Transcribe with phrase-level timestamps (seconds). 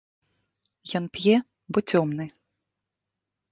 [0.99, 1.35] Ён п'е,
[1.73, 2.25] бо цёмны.